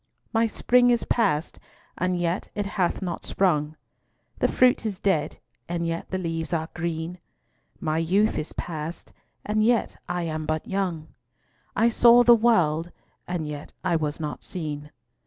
[0.33, 1.59] My spring is past,
[1.95, 3.75] and yet it hath not sprung;
[4.39, 5.37] The fruit is dead,
[5.69, 7.19] and yet the leaves are green;
[7.79, 9.13] My youth is past,
[9.45, 11.09] and yet I am but young;
[11.75, 12.91] I saw the world,
[13.27, 14.89] and yet I was not seen.